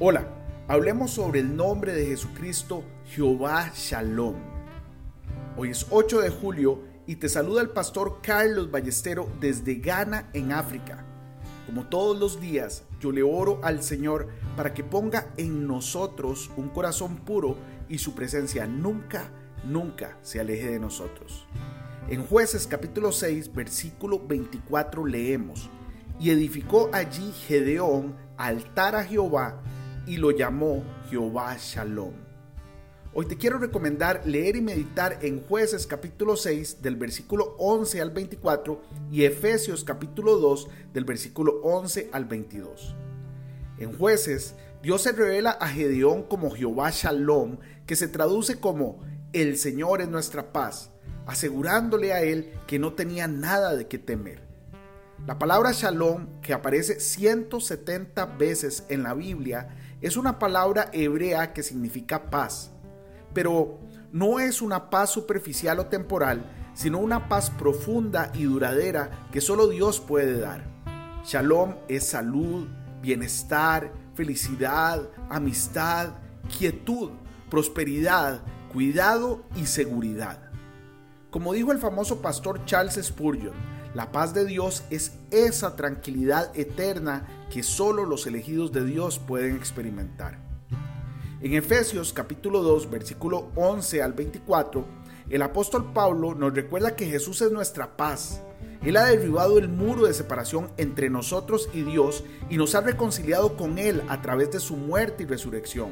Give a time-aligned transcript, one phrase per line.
[0.00, 0.26] Hola,
[0.66, 4.34] hablemos sobre el nombre de Jesucristo, Jehová Shalom.
[5.56, 10.50] Hoy es 8 de julio y te saluda el pastor Carlos Ballestero desde Ghana, en
[10.50, 11.04] África.
[11.66, 16.70] Como todos los días, yo le oro al Señor para que ponga en nosotros un
[16.70, 17.56] corazón puro
[17.88, 19.30] y su presencia nunca,
[19.64, 21.46] nunca se aleje de nosotros.
[22.08, 25.70] En jueces capítulo 6, versículo 24 leemos,
[26.18, 29.62] y edificó allí Gedeón altar a Jehová
[30.06, 32.12] y lo llamó Jehová Shalom.
[33.14, 38.10] Hoy te quiero recomendar leer y meditar en jueces capítulo 6 del versículo 11 al
[38.10, 42.94] 24 y Efesios capítulo 2 del versículo 11 al 22.
[43.78, 49.00] En jueces, Dios se revela a Gedeón como Jehová Shalom, que se traduce como
[49.32, 50.90] el Señor es nuestra paz,
[51.26, 54.44] asegurándole a él que no tenía nada de qué temer.
[55.26, 61.62] La palabra shalom, que aparece 170 veces en la Biblia, es una palabra hebrea que
[61.62, 62.70] significa paz.
[63.32, 63.80] Pero
[64.12, 69.66] no es una paz superficial o temporal, sino una paz profunda y duradera que solo
[69.66, 70.66] Dios puede dar.
[71.24, 72.68] Shalom es salud,
[73.00, 76.10] bienestar, felicidad, amistad,
[76.58, 77.12] quietud,
[77.48, 78.42] prosperidad,
[78.74, 80.50] cuidado y seguridad.
[81.34, 83.54] Como dijo el famoso pastor Charles Spurgeon,
[83.92, 89.56] la paz de Dios es esa tranquilidad eterna que solo los elegidos de Dios pueden
[89.56, 90.38] experimentar.
[91.40, 94.86] En Efesios capítulo 2, versículo 11 al 24,
[95.28, 98.40] el apóstol Pablo nos recuerda que Jesús es nuestra paz.
[98.84, 103.56] Él ha derribado el muro de separación entre nosotros y Dios y nos ha reconciliado
[103.56, 105.90] con Él a través de su muerte y resurrección.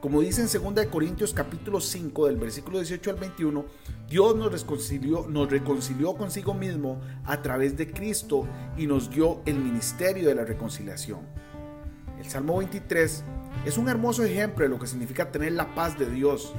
[0.00, 3.66] Como dice en 2 Corintios capítulo 5 del versículo 18 al 21,
[4.08, 8.48] Dios nos reconcilió, nos reconcilió consigo mismo a través de Cristo
[8.78, 11.20] y nos dio el ministerio de la reconciliación.
[12.18, 13.24] El Salmo 23
[13.66, 16.54] es un hermoso ejemplo de lo que significa tener la paz de Dios.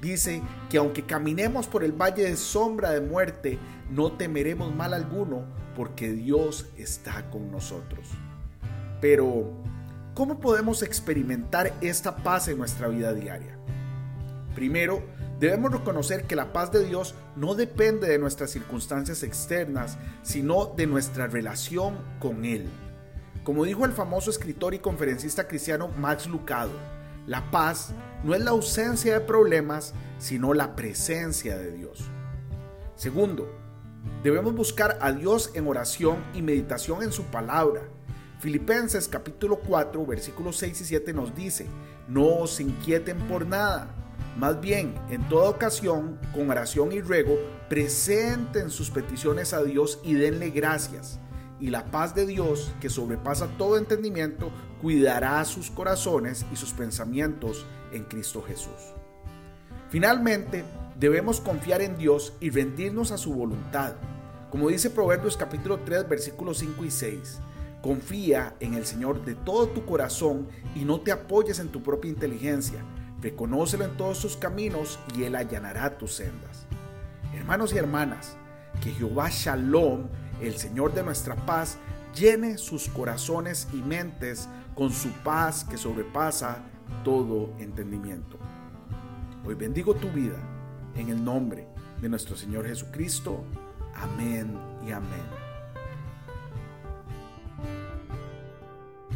[0.00, 3.58] Dice que aunque caminemos por el valle de sombra de muerte,
[3.90, 5.44] no temeremos mal alguno,
[5.76, 8.08] porque Dios está con nosotros.
[9.02, 9.52] Pero,
[10.18, 13.56] ¿Cómo podemos experimentar esta paz en nuestra vida diaria?
[14.52, 15.00] Primero,
[15.38, 20.88] debemos reconocer que la paz de Dios no depende de nuestras circunstancias externas, sino de
[20.88, 22.66] nuestra relación con Él.
[23.44, 26.72] Como dijo el famoso escritor y conferencista cristiano Max Lucado,
[27.28, 27.92] la paz
[28.24, 32.10] no es la ausencia de problemas, sino la presencia de Dios.
[32.96, 33.48] Segundo,
[34.24, 37.82] debemos buscar a Dios en oración y meditación en su palabra
[38.38, 41.66] Filipenses capítulo 4 versículos 6 y 7 nos dice,
[42.06, 43.88] no os inquieten por nada,
[44.36, 47.36] más bien en toda ocasión, con oración y ruego,
[47.68, 51.18] presenten sus peticiones a Dios y denle gracias.
[51.58, 57.66] Y la paz de Dios, que sobrepasa todo entendimiento, cuidará sus corazones y sus pensamientos
[57.92, 58.94] en Cristo Jesús.
[59.90, 60.64] Finalmente,
[60.96, 63.94] debemos confiar en Dios y rendirnos a su voluntad.
[64.50, 67.40] Como dice Proverbios capítulo 3 versículos 5 y 6,
[67.82, 72.10] Confía en el Señor de todo tu corazón y no te apoyes en tu propia
[72.10, 72.84] inteligencia.
[73.20, 76.66] Reconócelo en todos tus caminos y Él allanará tus sendas.
[77.34, 78.36] Hermanos y hermanas,
[78.80, 80.08] que Jehová Shalom,
[80.40, 81.78] el Señor de nuestra paz,
[82.14, 86.64] llene sus corazones y mentes con su paz que sobrepasa
[87.04, 88.38] todo entendimiento.
[89.44, 90.38] Hoy bendigo tu vida
[90.96, 91.66] en el nombre
[92.00, 93.44] de nuestro Señor Jesucristo.
[93.94, 95.47] Amén y amén.